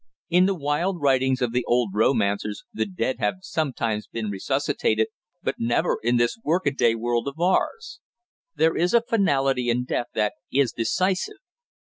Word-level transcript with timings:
In 0.31 0.47
the 0.47 0.55
wild 0.55 0.99
writings 0.99 1.43
of 1.43 1.51
the 1.51 1.63
old 1.65 1.91
romancers 1.93 2.63
the 2.73 2.87
dead 2.87 3.17
have 3.19 3.35
sometimes 3.41 4.07
been 4.07 4.31
resuscitated, 4.31 5.09
but 5.43 5.57
never 5.59 5.99
in 6.01 6.17
this 6.17 6.37
workaday 6.43 6.95
world 6.95 7.27
of 7.27 7.39
ours. 7.39 7.99
There 8.55 8.75
is 8.75 8.95
a 8.95 9.03
finality 9.03 9.69
in 9.69 9.83
death 9.83 10.07
that 10.15 10.33
is 10.51 10.71
decisive. 10.71 11.37